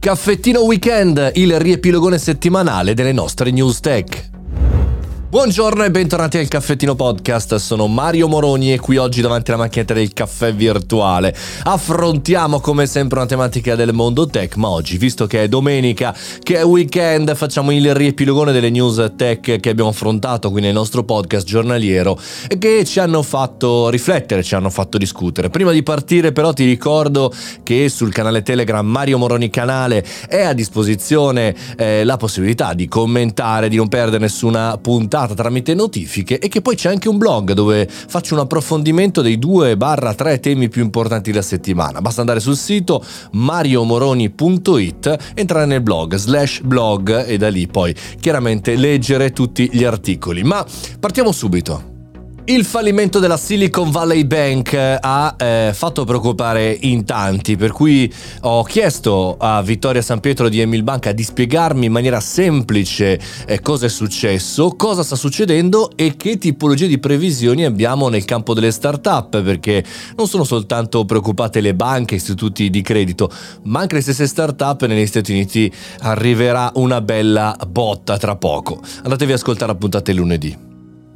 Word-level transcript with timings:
Caffettino 0.00 0.62
Weekend, 0.62 1.32
il 1.34 1.60
riepilogone 1.60 2.16
settimanale 2.16 2.94
delle 2.94 3.12
nostre 3.12 3.50
news 3.50 3.80
tech. 3.80 4.39
Buongiorno 5.30 5.84
e 5.84 5.92
bentornati 5.92 6.38
al 6.38 6.48
Caffettino 6.48 6.96
Podcast, 6.96 7.54
sono 7.54 7.86
Mario 7.86 8.26
Moroni 8.26 8.72
e 8.72 8.80
qui 8.80 8.96
oggi 8.96 9.20
davanti 9.20 9.52
alla 9.52 9.60
macchinetta 9.60 9.94
del 9.94 10.12
caffè 10.12 10.52
virtuale. 10.52 11.32
Affrontiamo 11.62 12.58
come 12.58 12.84
sempre 12.86 13.20
una 13.20 13.28
tematica 13.28 13.76
del 13.76 13.92
mondo 13.92 14.26
tech, 14.26 14.56
ma 14.56 14.68
oggi, 14.68 14.98
visto 14.98 15.28
che 15.28 15.44
è 15.44 15.48
domenica, 15.48 16.12
che 16.42 16.56
è 16.56 16.64
weekend, 16.64 17.32
facciamo 17.36 17.70
il 17.70 17.94
riepilogone 17.94 18.50
delle 18.50 18.70
news 18.70 19.12
tech 19.14 19.60
che 19.60 19.68
abbiamo 19.68 19.90
affrontato 19.90 20.50
qui 20.50 20.62
nel 20.62 20.72
nostro 20.72 21.04
podcast 21.04 21.46
giornaliero 21.46 22.18
e 22.48 22.58
che 22.58 22.84
ci 22.84 22.98
hanno 22.98 23.22
fatto 23.22 23.88
riflettere, 23.88 24.42
ci 24.42 24.56
hanno 24.56 24.68
fatto 24.68 24.98
discutere. 24.98 25.48
Prima 25.48 25.70
di 25.70 25.84
partire 25.84 26.32
però 26.32 26.52
ti 26.52 26.64
ricordo 26.64 27.32
che 27.62 27.88
sul 27.88 28.12
canale 28.12 28.42
Telegram 28.42 28.84
Mario 28.84 29.16
Moroni 29.16 29.48
Canale 29.48 30.04
è 30.26 30.42
a 30.42 30.54
disposizione 30.54 31.54
eh, 31.76 32.02
la 32.02 32.16
possibilità 32.16 32.74
di 32.74 32.88
commentare, 32.88 33.68
di 33.68 33.76
non 33.76 33.86
perdere 33.86 34.18
nessuna 34.18 34.76
puntata 34.76 35.18
puntata 35.20 35.34
tramite 35.34 35.74
notifiche 35.74 36.38
e 36.38 36.48
che 36.48 36.62
poi 36.62 36.76
c'è 36.76 36.88
anche 36.88 37.08
un 37.08 37.18
blog 37.18 37.52
dove 37.52 37.88
faccio 37.88 38.34
un 38.34 38.40
approfondimento 38.40 39.20
dei 39.20 39.38
2-3 39.38 40.40
temi 40.40 40.68
più 40.68 40.82
importanti 40.82 41.30
della 41.30 41.42
settimana. 41.42 42.00
Basta 42.00 42.20
andare 42.20 42.40
sul 42.40 42.56
sito 42.56 43.04
mariomoroni.it, 43.32 45.32
entrare 45.34 45.66
nel 45.66 45.82
blog 45.82 46.16
slash 46.16 46.60
blog 46.62 47.26
e 47.26 47.36
da 47.36 47.48
lì 47.48 47.66
poi 47.66 47.94
chiaramente 48.20 48.76
leggere 48.76 49.32
tutti 49.32 49.68
gli 49.72 49.84
articoli. 49.84 50.42
Ma 50.42 50.64
partiamo 50.98 51.32
subito. 51.32 51.99
Il 52.46 52.64
fallimento 52.64 53.20
della 53.20 53.36
Silicon 53.36 53.90
Valley 53.90 54.24
Bank 54.24 54.74
ha 54.74 55.36
eh, 55.38 55.70
fatto 55.72 56.04
preoccupare 56.04 56.76
in 56.80 57.04
tanti, 57.04 57.54
per 57.56 57.70
cui 57.70 58.12
ho 58.40 58.64
chiesto 58.64 59.36
a 59.38 59.62
Vittoria 59.62 60.02
San 60.02 60.18
Pietro 60.18 60.48
di 60.48 60.58
Emil 60.60 60.82
Banca 60.82 61.12
di 61.12 61.22
spiegarmi 61.22 61.86
in 61.86 61.92
maniera 61.92 62.18
semplice 62.18 63.20
eh, 63.46 63.60
cosa 63.60 63.86
è 63.86 63.88
successo, 63.88 64.70
cosa 64.70 65.04
sta 65.04 65.14
succedendo 65.14 65.92
e 65.94 66.16
che 66.16 66.38
tipologie 66.38 66.88
di 66.88 66.98
previsioni 66.98 67.64
abbiamo 67.64 68.08
nel 68.08 68.24
campo 68.24 68.52
delle 68.52 68.72
start-up, 68.72 69.42
perché 69.42 69.84
non 70.16 70.26
sono 70.26 70.42
soltanto 70.42 71.04
preoccupate 71.04 71.60
le 71.60 71.74
banche, 71.74 72.16
istituti 72.16 72.68
di 72.68 72.82
credito, 72.82 73.30
ma 73.64 73.80
anche 73.80 73.96
le 73.96 74.00
stesse 74.00 74.26
start-up 74.26 74.86
negli 74.86 75.06
Stati 75.06 75.30
Uniti 75.30 75.72
arriverà 76.00 76.72
una 76.74 77.00
bella 77.00 77.56
botta 77.68 78.16
tra 78.16 78.34
poco. 78.34 78.80
Andatevi 79.02 79.32
ad 79.32 79.38
ascoltare 79.38 79.72
la 79.72 79.78
puntata 79.78 80.12
lunedì. 80.12 80.69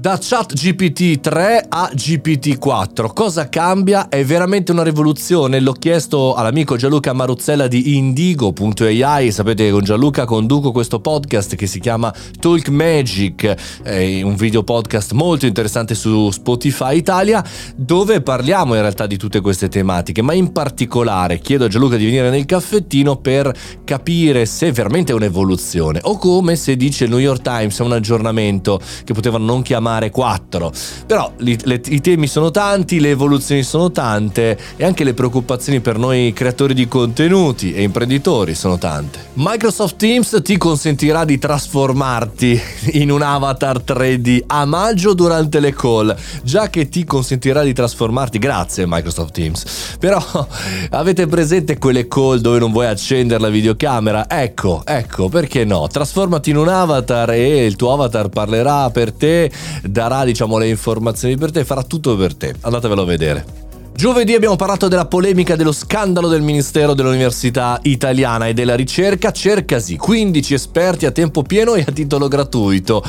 Da 0.00 0.16
ChatGPT 0.16 1.18
3 1.18 1.66
a 1.68 1.90
GPT 1.92 2.56
4, 2.56 3.12
cosa 3.12 3.48
cambia? 3.48 4.08
È 4.08 4.24
veramente 4.24 4.70
una 4.70 4.84
rivoluzione? 4.84 5.58
L'ho 5.58 5.72
chiesto 5.72 6.34
all'amico 6.34 6.76
Gianluca 6.76 7.12
Maruzzella 7.12 7.66
di 7.66 7.96
Indigo.ai, 7.96 9.32
sapete 9.32 9.64
che 9.64 9.70
con 9.72 9.82
Gianluca 9.82 10.24
conduco 10.24 10.70
questo 10.70 11.00
podcast 11.00 11.56
che 11.56 11.66
si 11.66 11.80
chiama 11.80 12.14
Talk 12.38 12.68
Magic, 12.68 13.56
è 13.82 14.22
un 14.22 14.36
video 14.36 14.62
podcast 14.62 15.14
molto 15.14 15.46
interessante 15.46 15.96
su 15.96 16.30
Spotify 16.30 16.96
Italia, 16.96 17.44
dove 17.74 18.20
parliamo 18.20 18.74
in 18.74 18.82
realtà 18.82 19.08
di 19.08 19.16
tutte 19.16 19.40
queste 19.40 19.68
tematiche, 19.68 20.22
ma 20.22 20.32
in 20.32 20.52
particolare 20.52 21.40
chiedo 21.40 21.64
a 21.64 21.68
Gianluca 21.68 21.96
di 21.96 22.04
venire 22.04 22.30
nel 22.30 22.46
caffettino 22.46 23.16
per 23.16 23.52
capire 23.82 24.46
se 24.46 24.70
veramente 24.70 25.10
è 25.10 25.16
un'evoluzione 25.16 25.98
o 26.04 26.18
come 26.18 26.54
se 26.54 26.76
dice 26.76 27.02
il 27.02 27.10
New 27.10 27.18
York 27.18 27.42
Times 27.42 27.80
è 27.80 27.82
un 27.82 27.90
aggiornamento 27.90 28.80
che 29.02 29.12
potevano 29.12 29.44
non 29.44 29.62
chiamare 29.62 29.86
chiamare 29.88 30.10
4. 30.10 30.72
Però 31.06 31.32
li, 31.38 31.58
le, 31.64 31.80
i 31.86 32.00
temi 32.00 32.26
sono 32.26 32.50
tanti, 32.50 33.00
le 33.00 33.10
evoluzioni 33.10 33.62
sono 33.62 33.90
tante 33.90 34.58
e 34.76 34.84
anche 34.84 35.04
le 35.04 35.14
preoccupazioni 35.14 35.80
per 35.80 35.98
noi 35.98 36.32
creatori 36.34 36.74
di 36.74 36.86
contenuti 36.86 37.72
e 37.72 37.82
imprenditori 37.82 38.54
sono 38.54 38.76
tante. 38.76 39.26
Microsoft 39.34 39.96
Teams 39.96 40.40
ti 40.42 40.58
consentirà 40.58 41.24
di 41.24 41.38
trasformarti 41.38 42.60
in 42.92 43.10
un 43.10 43.22
avatar 43.22 43.78
3D 43.78 44.42
a 44.46 44.64
maggio 44.66 45.14
durante 45.14 45.60
le 45.60 45.72
call, 45.72 46.14
già 46.42 46.68
che 46.68 46.88
ti 46.88 47.04
consentirà 47.04 47.62
di 47.62 47.72
trasformarti, 47.72 48.38
grazie 48.38 48.84
Microsoft 48.86 49.32
Teams. 49.32 49.96
Però 49.98 50.18
avete 50.90 51.26
presente 51.26 51.78
quelle 51.78 52.06
call 52.06 52.38
dove 52.38 52.58
non 52.58 52.72
vuoi 52.72 52.86
accendere 52.86 53.40
la 53.40 53.48
videocamera? 53.48 54.28
Ecco, 54.28 54.82
ecco, 54.84 55.28
perché 55.28 55.64
no? 55.64 55.86
Trasformati 55.86 56.50
in 56.50 56.56
un 56.56 56.68
avatar 56.68 57.30
e 57.30 57.64
il 57.64 57.76
tuo 57.76 57.92
avatar 57.92 58.28
parlerà 58.28 58.90
per 58.90 59.12
te 59.12 59.50
darà 59.82 60.24
diciamo 60.24 60.58
le 60.58 60.68
informazioni 60.68 61.36
per 61.36 61.50
te, 61.50 61.64
farà 61.64 61.82
tutto 61.82 62.16
per 62.16 62.34
te. 62.34 62.54
Andatevelo 62.60 63.02
a 63.02 63.06
vedere. 63.06 63.66
Giovedì 63.98 64.32
abbiamo 64.32 64.54
parlato 64.54 64.86
della 64.86 65.06
polemica 65.06 65.56
dello 65.56 65.72
scandalo 65.72 66.28
del 66.28 66.40
Ministero 66.40 66.94
dell'Università 66.94 67.80
Italiana 67.82 68.46
e 68.46 68.54
della 68.54 68.76
ricerca. 68.76 69.32
Cercasi 69.32 69.96
15 69.96 70.54
esperti 70.54 71.04
a 71.04 71.10
tempo 71.10 71.42
pieno 71.42 71.74
e 71.74 71.84
a 71.84 71.90
titolo 71.90 72.28
gratuito. 72.28 73.02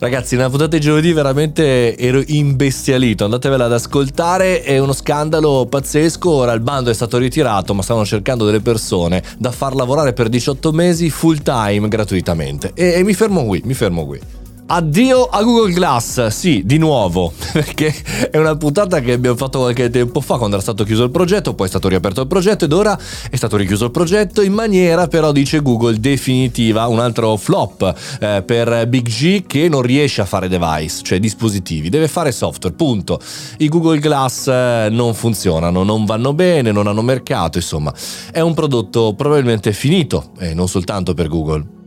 Ragazzi, 0.00 0.34
nella 0.34 0.48
puntata 0.48 0.76
di 0.76 0.82
giovedì 0.82 1.12
veramente 1.12 1.96
ero 1.96 2.20
imbestialito. 2.26 3.22
Andatevela 3.22 3.66
ad 3.66 3.74
ascoltare. 3.74 4.62
È 4.62 4.76
uno 4.76 4.92
scandalo 4.92 5.66
pazzesco. 5.66 6.28
Ora 6.28 6.52
il 6.52 6.60
bando 6.62 6.90
è 6.90 6.94
stato 6.94 7.16
ritirato, 7.16 7.72
ma 7.72 7.82
stavano 7.82 8.04
cercando 8.04 8.44
delle 8.44 8.58
persone 8.58 9.22
da 9.38 9.52
far 9.52 9.76
lavorare 9.76 10.14
per 10.14 10.28
18 10.28 10.72
mesi 10.72 11.10
full 11.10 11.42
time 11.42 11.86
gratuitamente. 11.86 12.72
E, 12.74 12.94
e 12.94 13.04
mi 13.04 13.14
fermo 13.14 13.44
qui, 13.44 13.62
mi 13.64 13.74
fermo 13.74 14.04
qui. 14.04 14.33
Addio 14.66 15.26
a 15.26 15.42
Google 15.42 15.74
Glass, 15.74 16.28
sì, 16.28 16.62
di 16.64 16.78
nuovo, 16.78 17.34
perché 17.52 17.94
è 18.30 18.38
una 18.38 18.56
puntata 18.56 19.00
che 19.00 19.12
abbiamo 19.12 19.36
fatto 19.36 19.58
qualche 19.58 19.90
tempo 19.90 20.22
fa 20.22 20.38
quando 20.38 20.56
era 20.56 20.62
stato 20.62 20.84
chiuso 20.84 21.04
il 21.04 21.10
progetto, 21.10 21.54
poi 21.54 21.66
è 21.66 21.68
stato 21.68 21.86
riaperto 21.88 22.22
il 22.22 22.26
progetto 22.26 22.64
ed 22.64 22.72
ora 22.72 22.98
è 23.28 23.36
stato 23.36 23.58
richiuso 23.58 23.84
il 23.84 23.90
progetto 23.90 24.40
in 24.40 24.54
maniera 24.54 25.06
però, 25.06 25.32
dice 25.32 25.60
Google, 25.60 26.00
definitiva, 26.00 26.86
un 26.86 26.98
altro 26.98 27.36
flop 27.36 27.94
eh, 28.20 28.42
per 28.46 28.88
Big 28.88 29.06
G 29.06 29.44
che 29.46 29.68
non 29.68 29.82
riesce 29.82 30.22
a 30.22 30.24
fare 30.24 30.48
device, 30.48 31.02
cioè 31.02 31.20
dispositivi, 31.20 31.90
deve 31.90 32.08
fare 32.08 32.32
software, 32.32 32.74
punto. 32.74 33.20
I 33.58 33.68
Google 33.68 33.98
Glass 33.98 34.48
eh, 34.48 34.88
non 34.90 35.12
funzionano, 35.12 35.82
non 35.82 36.06
vanno 36.06 36.32
bene, 36.32 36.72
non 36.72 36.86
hanno 36.86 37.02
mercato, 37.02 37.58
insomma, 37.58 37.92
è 38.32 38.40
un 38.40 38.54
prodotto 38.54 39.12
probabilmente 39.14 39.74
finito, 39.74 40.30
e 40.38 40.48
eh, 40.48 40.54
non 40.54 40.68
soltanto 40.68 41.12
per 41.12 41.28
Google. 41.28 41.82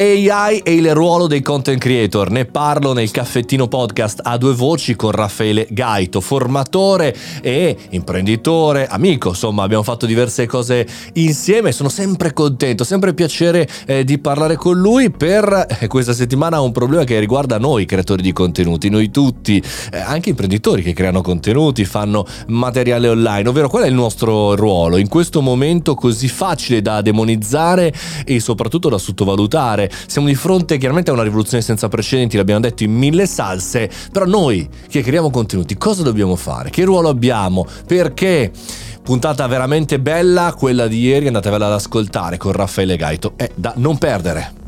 AI 0.00 0.60
e 0.60 0.72
il 0.72 0.94
ruolo 0.94 1.26
dei 1.26 1.42
content 1.42 1.78
creator. 1.78 2.30
Ne 2.30 2.46
parlo 2.46 2.94
nel 2.94 3.10
caffettino 3.10 3.68
podcast 3.68 4.20
a 4.22 4.38
due 4.38 4.54
voci 4.54 4.96
con 4.96 5.10
Raffaele 5.10 5.66
Gaito, 5.68 6.22
formatore 6.22 7.14
e 7.42 7.76
imprenditore, 7.90 8.86
amico. 8.86 9.28
Insomma, 9.28 9.62
abbiamo 9.62 9.82
fatto 9.82 10.06
diverse 10.06 10.46
cose 10.46 10.86
insieme. 11.14 11.70
Sono 11.72 11.90
sempre 11.90 12.32
contento, 12.32 12.82
sempre 12.82 13.12
piacere 13.12 13.68
eh, 13.84 14.02
di 14.02 14.18
parlare 14.18 14.56
con 14.56 14.78
lui. 14.78 15.10
Per 15.10 15.66
eh, 15.80 15.86
questa 15.86 16.14
settimana 16.14 16.62
un 16.62 16.72
problema 16.72 17.04
che 17.04 17.18
riguarda 17.18 17.58
noi 17.58 17.84
creatori 17.84 18.22
di 18.22 18.32
contenuti, 18.32 18.88
noi 18.88 19.10
tutti, 19.10 19.62
eh, 19.92 19.98
anche 19.98 20.30
imprenditori 20.30 20.82
che 20.82 20.94
creano 20.94 21.20
contenuti, 21.20 21.84
fanno 21.84 22.24
materiale 22.46 23.06
online, 23.06 23.50
ovvero 23.50 23.68
qual 23.68 23.82
è 23.82 23.88
il 23.88 23.94
nostro 23.94 24.54
ruolo 24.54 24.96
in 24.96 25.08
questo 25.08 25.42
momento 25.42 25.94
così 25.94 26.28
facile 26.28 26.80
da 26.80 27.02
demonizzare 27.02 27.92
e 28.24 28.40
soprattutto 28.40 28.88
da 28.88 28.96
sottovalutare 28.96 29.88
siamo 30.06 30.28
di 30.28 30.34
fronte 30.34 30.78
chiaramente 30.78 31.10
a 31.10 31.14
una 31.14 31.22
rivoluzione 31.22 31.62
senza 31.62 31.88
precedenti, 31.88 32.36
l'abbiamo 32.36 32.60
detto 32.60 32.82
in 32.84 32.92
mille 32.92 33.26
salse, 33.26 33.90
però 34.12 34.24
noi 34.24 34.68
che 34.88 35.02
creiamo 35.02 35.30
contenuti 35.30 35.76
cosa 35.76 36.02
dobbiamo 36.02 36.36
fare? 36.36 36.70
Che 36.70 36.84
ruolo 36.84 37.08
abbiamo? 37.08 37.66
Perché? 37.86 38.50
Puntata 39.02 39.46
veramente 39.46 39.98
bella, 39.98 40.54
quella 40.56 40.86
di 40.86 41.00
ieri, 41.00 41.26
andatevela 41.26 41.66
ad 41.66 41.72
ascoltare 41.72 42.36
con 42.36 42.52
Raffaele 42.52 42.96
Gaito, 42.96 43.32
è 43.36 43.50
da 43.54 43.72
non 43.76 43.98
perdere. 43.98 44.59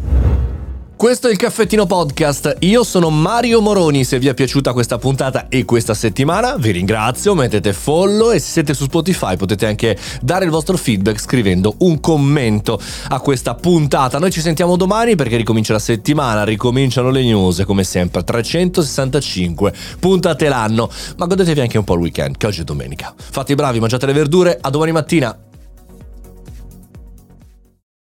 Questo 1.03 1.27
è 1.27 1.33
il 1.33 1.37
caffettino 1.37 1.85
podcast. 1.85 2.59
Io 2.61 2.85
sono 2.85 3.11
Mario 3.11 3.61
Moroni. 3.61 4.05
Se 4.05 4.21
vi 4.21 4.29
è 4.29 4.35
piaciuta 4.35 4.73
questa 4.73 4.99
puntata 4.99 5.49
e 5.49 5.65
questa 5.65 5.95
settimana, 5.95 6.55
vi 6.55 6.71
ringrazio. 6.71 7.35
Mettete 7.35 7.73
follow 7.73 8.31
e 8.31 8.39
se 8.39 8.53
siete 8.53 8.73
su 8.73 8.85
Spotify 8.85 9.37
potete 9.37 9.67
anche 9.67 9.99
dare 10.21 10.45
il 10.45 10.53
vostro 10.53 10.77
feedback 10.77 11.19
scrivendo 11.19 11.75
un 11.79 11.99
commento 11.99 12.81
a 13.09 13.19
questa 13.19 13.57
puntata. 13.57 14.21
Noi 14.21 14.31
ci 14.31 14.41
sentiamo 14.41 14.77
domani 14.77 15.17
perché 15.17 15.37
ricomincia 15.37 15.73
la 15.73 15.81
settimana, 15.81 16.45
ricominciano 16.45 17.11
le 17.11 17.25
news 17.25 17.65
come 17.67 17.83
sempre. 17.83 18.23
365 18.23 19.73
puntate 19.99 20.49
l'anno. 20.49 20.89
Ma 21.17 21.27
godetevi 21.27 21.63
anche 21.63 21.79
un 21.79 21.85
po' 21.85 21.95
il 21.95 22.01
weekend, 22.01 22.37
che 22.37 22.47
oggi 22.47 22.61
è 22.61 22.65
domenica. 22.65 23.13
Fate 23.17 23.51
i 23.51 23.55
bravi, 23.57 23.81
mangiate 23.81 24.07
le 24.07 24.13
verdure. 24.13 24.57
A 24.61 24.71
domani 24.71 24.93
mattina. 24.93 25.42